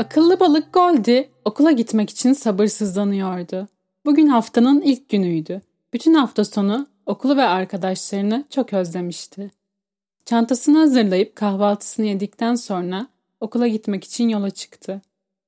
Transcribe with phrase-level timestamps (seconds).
[0.00, 3.68] Akıllı balık Goldie okula gitmek için sabırsızlanıyordu.
[4.04, 5.60] Bugün haftanın ilk günüydü.
[5.92, 9.50] Bütün hafta sonu okulu ve arkadaşlarını çok özlemişti.
[10.24, 13.06] Çantasını hazırlayıp kahvaltısını yedikten sonra
[13.40, 15.02] okula gitmek için yola çıktı.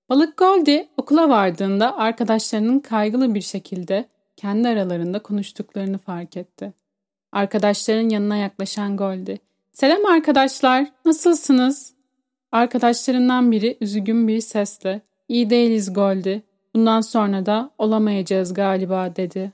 [0.08, 6.72] Balık Goldie okula vardığında arkadaşlarının kaygılı bir şekilde kendi aralarında konuştuklarını fark etti.
[7.32, 9.38] Arkadaşların yanına yaklaşan Goldie,
[9.72, 12.01] ''Selam arkadaşlar, nasılsınız?''
[12.52, 16.42] Arkadaşlarından biri üzgün bir sesle, ''İyi değiliz Goldie,
[16.74, 19.52] bundan sonra da olamayacağız galiba.'' dedi.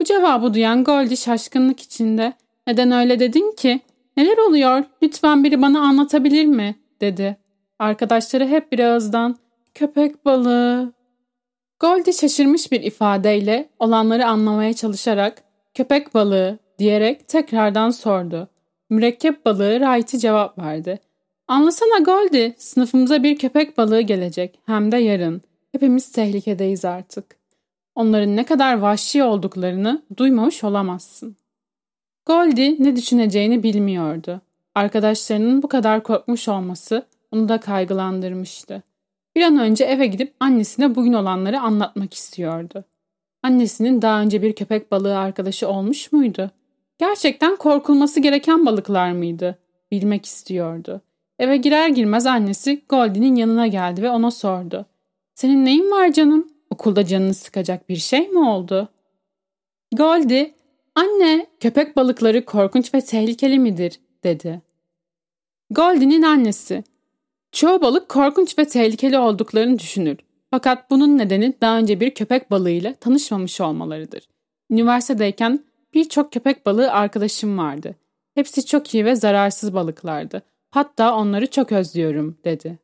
[0.00, 2.32] Bu cevabı duyan Goldie şaşkınlık içinde,
[2.66, 3.80] ''Neden öyle dedin ki?
[4.16, 4.84] Neler oluyor?
[5.02, 7.36] Lütfen biri bana anlatabilir mi?'' dedi.
[7.78, 9.36] Arkadaşları hep bir ağızdan,
[9.74, 10.92] ''Köpek balığı,
[11.80, 15.42] Goldie şaşırmış bir ifadeyle olanları anlamaya çalışarak
[15.74, 18.48] köpek balığı diyerek tekrardan sordu.
[18.90, 21.00] Mürekkep balığı Wright'i cevap verdi.
[21.48, 24.58] Anlasana Goldie, sınıfımıza bir köpek balığı gelecek.
[24.66, 25.42] Hem de yarın.
[25.72, 27.36] Hepimiz tehlikedeyiz artık.
[27.94, 31.36] Onların ne kadar vahşi olduklarını duymamış olamazsın.
[32.26, 34.40] Goldie ne düşüneceğini bilmiyordu.
[34.74, 38.82] Arkadaşlarının bu kadar korkmuş olması onu da kaygılandırmıştı.
[39.36, 42.84] Bir an önce eve gidip annesine bugün olanları anlatmak istiyordu.
[43.42, 46.50] Annesinin daha önce bir köpek balığı arkadaşı olmuş muydu?
[46.98, 49.58] Gerçekten korkulması gereken balıklar mıydı?
[49.90, 51.00] Bilmek istiyordu.
[51.38, 54.86] Eve girer girmez annesi Goldie'nin yanına geldi ve ona sordu.
[55.34, 56.48] Senin neyin var canım?
[56.70, 58.88] Okulda canını sıkacak bir şey mi oldu?
[59.96, 60.54] Goldie,
[60.94, 64.00] anne köpek balıkları korkunç ve tehlikeli midir?
[64.24, 64.62] dedi.
[65.70, 66.84] Goldie'nin annesi,
[67.52, 70.18] Çoğu balık korkunç ve tehlikeli olduklarını düşünür.
[70.50, 74.28] Fakat bunun nedeni daha önce bir köpek balığıyla tanışmamış olmalarıdır.
[74.70, 77.96] Üniversitedeyken birçok köpek balığı arkadaşım vardı.
[78.34, 80.42] Hepsi çok iyi ve zararsız balıklardı.
[80.70, 82.78] Hatta onları çok özlüyorum, dedi.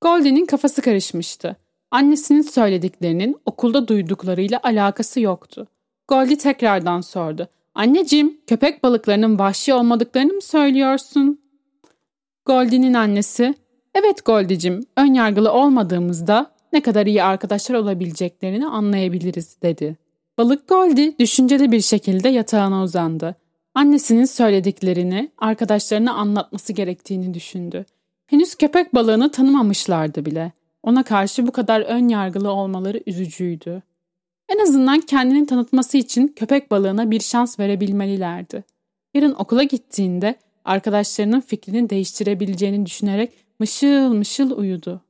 [0.00, 1.56] Goldie'nin kafası karışmıştı.
[1.90, 5.66] Annesinin söylediklerinin okulda duyduklarıyla alakası yoktu.
[6.08, 7.48] Goldie tekrardan sordu.
[7.74, 11.40] Anneciğim, köpek balıklarının vahşi olmadıklarını mı söylüyorsun?
[12.46, 13.54] Goldie'nin annesi,
[13.94, 19.96] evet Goldie'cim ön yargılı olmadığımızda ne kadar iyi arkadaşlar olabileceklerini anlayabiliriz dedi.
[20.38, 23.36] Balık Goldie düşünceli bir şekilde yatağına uzandı.
[23.76, 27.84] Annesinin söylediklerini arkadaşlarına anlatması gerektiğini düşündü.
[28.26, 30.52] Henüz köpek balığını tanımamışlardı bile.
[30.82, 33.82] Ona karşı bu kadar ön yargılı olmaları üzücüydü.
[34.48, 38.64] En azından kendini tanıtması için köpek balığına bir şans verebilmelilerdi.
[39.14, 45.00] Yarın okula gittiğinde arkadaşlarının fikrini değiştirebileceğini düşünerek mışıl mışıl uyudu.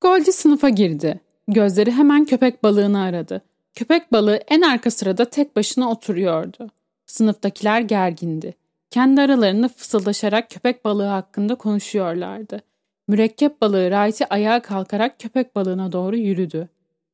[0.00, 1.20] Goldie sınıfa girdi.
[1.48, 3.42] Gözleri hemen köpek balığını aradı.
[3.74, 6.70] Köpek balığı en arka sırada tek başına oturuyordu.
[7.12, 8.54] Sınıftakiler gergindi.
[8.90, 12.60] Kendi aralarında fısıldaşarak köpek balığı hakkında konuşuyorlardı.
[13.08, 16.68] Mürekkep balığı Wright'i ayağa kalkarak köpek balığına doğru yürüdü.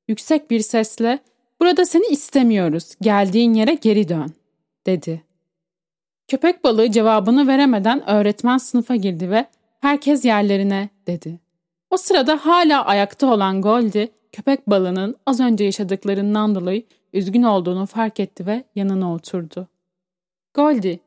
[0.08, 1.18] Yüksek bir sesle
[1.60, 4.32] ''Burada seni istemiyoruz, geldiğin yere geri dön.''
[4.86, 5.22] dedi.
[6.28, 9.46] Köpek balığı cevabını veremeden öğretmen sınıfa girdi ve
[9.80, 11.40] herkes yerlerine dedi.
[11.90, 16.82] O sırada hala ayakta olan Goldie köpek balığının az önce yaşadıklarından dolayı
[17.12, 19.68] üzgün olduğunu fark etti ve yanına oturdu.
[20.58, 20.98] Goldie,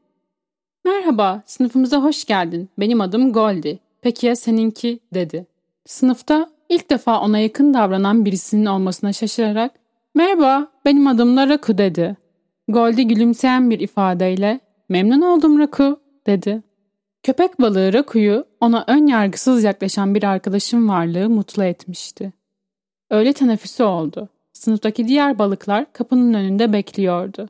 [0.85, 2.69] merhaba sınıfımıza hoş geldin.
[2.79, 3.77] Benim adım Goldie.
[4.01, 5.45] Peki ya seninki dedi.
[5.85, 9.71] Sınıfta ilk defa ona yakın davranan birisinin olmasına şaşırarak
[10.15, 12.17] merhaba benim adım da Raku dedi.
[12.67, 16.61] Goldie gülümseyen bir ifadeyle Memnun oldum Raku dedi.
[17.23, 22.33] Köpek balığı Raku'yu ona ön yargısız yaklaşan bir arkadaşın varlığı mutlu etmişti.
[23.09, 24.29] Öğle teneffüsü oldu.
[24.53, 27.49] Sınıftaki diğer balıklar kapının önünde bekliyordu.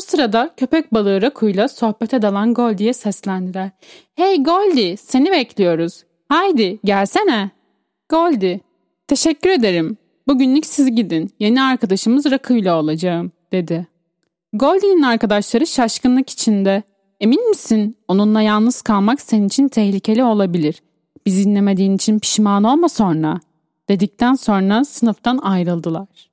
[0.00, 3.70] O sırada köpek balığı Raku'yla sohbete dalan Goldie'ye seslendiler.
[4.16, 6.04] ''Hey Goldie, seni bekliyoruz.
[6.28, 7.50] Haydi gelsene.''
[8.08, 8.60] Goldie,
[9.08, 9.96] ''Teşekkür ederim.
[10.28, 11.30] Bugünlük siz gidin.
[11.40, 13.86] Yeni arkadaşımız Raku ile olacağım.'' dedi.
[14.52, 16.82] Goldie'nin arkadaşları şaşkınlık içinde.
[17.20, 17.96] Emin misin?
[18.08, 20.82] Onunla yalnız kalmak senin için tehlikeli olabilir.
[21.26, 23.40] Bizi dinlemediğin için pişman olma sonra.
[23.88, 26.29] Dedikten sonra sınıftan ayrıldılar.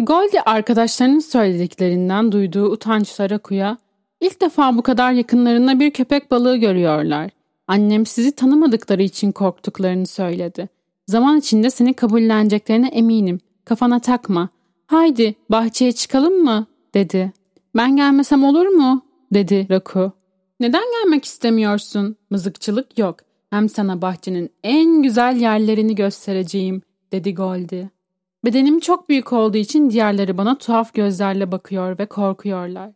[0.00, 3.78] Goldie arkadaşlarının söylediklerinden duyduğu utançlara kuya,
[4.20, 7.30] ilk defa bu kadar yakınlarında bir köpek balığı görüyorlar.
[7.68, 10.68] Annem sizi tanımadıkları için korktuklarını söyledi.
[11.06, 13.40] Zaman içinde seni kabulleneceklerine eminim.
[13.64, 14.48] Kafana takma.
[14.86, 16.66] Haydi bahçeye çıkalım mı?
[16.94, 17.32] dedi.
[17.76, 19.02] Ben gelmesem olur mu?
[19.34, 20.12] dedi Raku.
[20.60, 22.16] Neden gelmek istemiyorsun?
[22.30, 23.16] Mızıkçılık yok.
[23.50, 26.82] Hem sana bahçenin en güzel yerlerini göstereceğim,
[27.12, 27.99] dedi Goldie.
[28.44, 32.90] Bedenim çok büyük olduğu için diğerleri bana tuhaf gözlerle bakıyor ve korkuyorlar.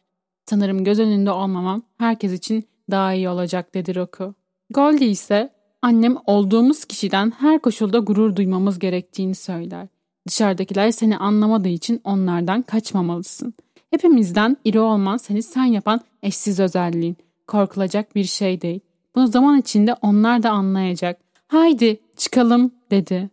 [0.46, 4.34] Sanırım göz önünde olmamam herkes için daha iyi olacak dedi Roku.
[4.70, 5.54] Goldie ise
[5.84, 9.88] Annem olduğumuz kişiden her koşulda gurur duymamız gerektiğini söyler.
[10.28, 13.54] Dışarıdakiler seni anlamadığı için onlardan kaçmamalısın.
[13.90, 17.16] Hepimizden iri olman seni sen yapan eşsiz özelliğin.
[17.46, 18.80] Korkulacak bir şey değil.
[19.14, 21.20] Bunu zaman içinde onlar da anlayacak.
[21.48, 23.30] Haydi çıkalım dedi.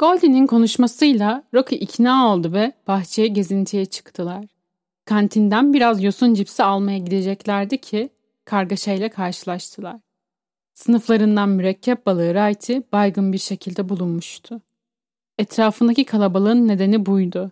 [0.00, 4.44] Goldie'nin konuşmasıyla Rocky ikna oldu ve bahçeye gezintiye çıktılar.
[5.04, 8.10] Kantinden biraz yosun cipsi almaya gideceklerdi ki
[8.44, 9.96] kargaşayla karşılaştılar.
[10.74, 14.60] Sınıflarından mürekkep balığı Wright'i baygın bir şekilde bulunmuştu.
[15.38, 17.50] Etrafındaki kalabalığın nedeni buydu.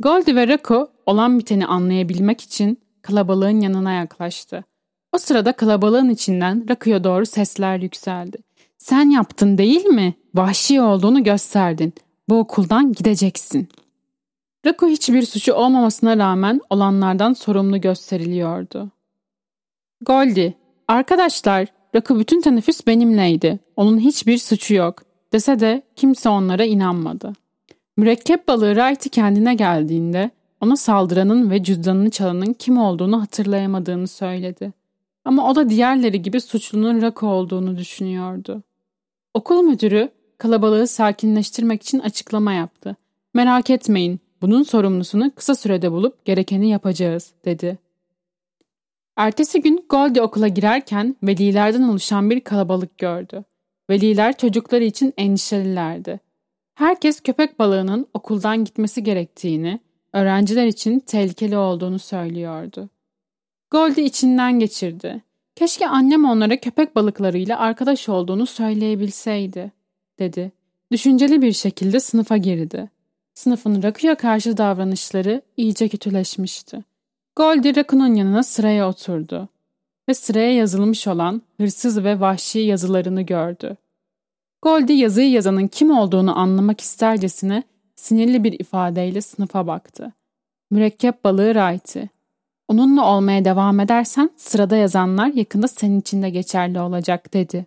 [0.00, 4.64] Goldie ve Rocco olan biteni anlayabilmek için kalabalığın yanına yaklaştı.
[5.12, 8.38] O sırada kalabalığın içinden Rocco'ya doğru sesler yükseldi.
[8.82, 10.14] Sen yaptın değil mi?
[10.34, 11.92] Vahşi olduğunu gösterdin.
[12.28, 13.68] Bu okuldan gideceksin.
[14.66, 18.90] Rocco hiçbir suçu olmamasına rağmen olanlardan sorumlu gösteriliyordu.
[20.00, 20.52] Goldie,
[20.88, 23.58] arkadaşlar, Rocco bütün teneffüs benimleydi.
[23.76, 25.02] Onun hiçbir suçu yok
[25.32, 27.32] dese de kimse onlara inanmadı.
[27.96, 30.30] Mürekkep balığı Wright'i kendine geldiğinde
[30.60, 34.72] ona saldıranın ve cüzdanını çalanın kim olduğunu hatırlayamadığını söyledi.
[35.24, 38.62] Ama o da diğerleri gibi suçlunun Rako olduğunu düşünüyordu.
[39.34, 42.96] Okul müdürü kalabalığı sakinleştirmek için açıklama yaptı.
[43.34, 47.78] Merak etmeyin, bunun sorumlusunu kısa sürede bulup gerekeni yapacağız, dedi.
[49.16, 53.44] Ertesi gün Goldie okula girerken velilerden oluşan bir kalabalık gördü.
[53.90, 56.20] Veliler çocukları için endişelilerdi.
[56.74, 59.80] Herkes köpek balığının okuldan gitmesi gerektiğini,
[60.12, 62.88] öğrenciler için tehlikeli olduğunu söylüyordu.
[63.70, 65.22] Goldie içinden geçirdi.
[65.54, 69.72] Keşke annem onlara köpek balıklarıyla arkadaş olduğunu söyleyebilseydi,
[70.18, 70.52] dedi.
[70.92, 72.90] Düşünceli bir şekilde sınıfa girdi.
[73.34, 76.84] Sınıfın Raku'ya karşı davranışları iyice kötüleşmişti.
[77.36, 79.48] Goldie Raku'nun yanına sıraya oturdu
[80.08, 83.76] ve sıraya yazılmış olan hırsız ve vahşi yazılarını gördü.
[84.62, 87.62] Goldie yazıyı yazanın kim olduğunu anlamak istercesine
[87.96, 90.12] sinirli bir ifadeyle sınıfa baktı.
[90.70, 92.10] Mürekkep balığı Wright'i.
[92.72, 97.66] Onunla olmaya devam edersen sırada yazanlar yakında senin için de geçerli olacak dedi.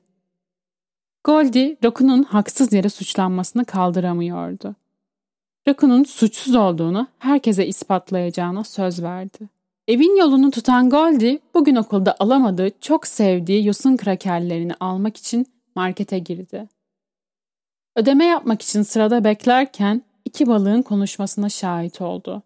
[1.23, 4.75] Goldie, Rakun'un haksız yere suçlanmasını kaldıramıyordu.
[5.67, 9.49] Rakun'un suçsuz olduğunu herkese ispatlayacağına söz verdi.
[9.87, 16.67] Evin yolunu tutan Goldie, bugün okulda alamadığı çok sevdiği yosun krakerlerini almak için markete girdi.
[17.95, 22.43] Ödeme yapmak için sırada beklerken iki balığın konuşmasına şahit oldu.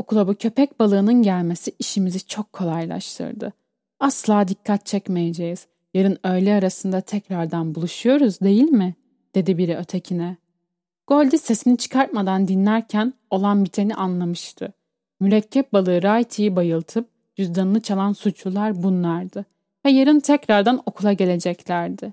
[0.00, 3.52] Okula bu köpek balığının gelmesi işimizi çok kolaylaştırdı.
[3.98, 5.66] Asla dikkat çekmeyeceğiz.
[5.94, 8.94] Yarın öğle arasında tekrardan buluşuyoruz değil mi?
[9.34, 10.36] dedi biri ötekine.
[11.06, 14.72] Goldie sesini çıkartmadan dinlerken olan biteni anlamıştı.
[15.20, 19.44] Mürekkep balığı Wright'i bayıltıp cüzdanını çalan suçlular bunlardı
[19.84, 22.12] ve yarın tekrardan okula geleceklerdi.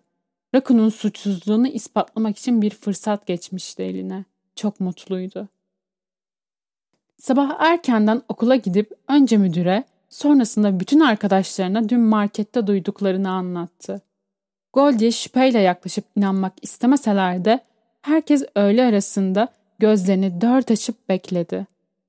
[0.55, 4.25] Rakun'un suçsuzluğunu ispatlamak için bir fırsat geçmişti eline.
[4.55, 5.47] Çok mutluydu.
[7.17, 14.01] Sabah erkenden okula gidip önce müdüre, sonrasında bütün arkadaşlarına dün markette duyduklarını anlattı.
[14.73, 17.59] Goldie şüpheyle yaklaşıp inanmak istemeseler de
[18.01, 19.47] herkes öğle arasında
[19.79, 21.67] gözlerini dört açıp bekledi.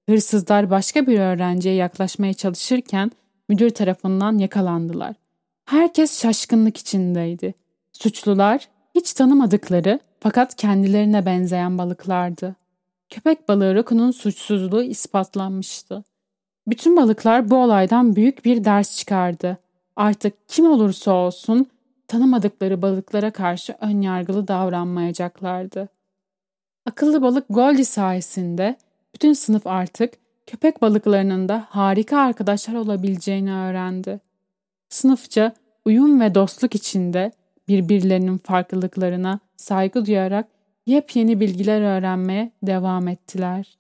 [0.09, 3.11] Hırsızlar başka bir öğrenciye yaklaşmaya çalışırken
[3.49, 5.15] müdür tarafından yakalandılar.
[5.65, 7.55] Herkes şaşkınlık içindeydi.
[7.93, 12.57] Suçlular hiç tanımadıkları fakat kendilerine benzeyen balıklardı.
[13.11, 16.05] Köpek balığı Raku'nun suçsuzluğu ispatlanmıştı.
[16.67, 19.59] Bütün balıklar bu olaydan büyük bir ders çıkardı.
[19.97, 21.67] Artık kim olursa olsun
[22.09, 25.89] tanımadıkları balıklara karşı ön yargılı davranmayacaklardı.
[26.87, 28.77] Akıllı balık Goldie sayesinde
[29.15, 30.15] bütün sınıf artık
[30.47, 34.21] köpek balıklarının da harika arkadaşlar olabileceğini öğrendi.
[34.89, 35.53] Sınıfça
[35.85, 37.33] uyum ve dostluk içinde
[37.69, 40.58] birbirlerinin farklılıklarına saygı duyarak
[40.89, 43.79] yepyeni bilgiler öğrenmeye devam ettiler.